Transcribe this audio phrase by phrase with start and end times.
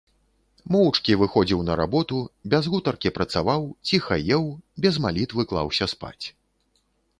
[0.75, 2.17] Моўчкі выходзіў на работу,
[2.55, 4.51] без гутаркі працаваў, ціха еў,
[4.87, 6.25] без малітвы клаўся спаць.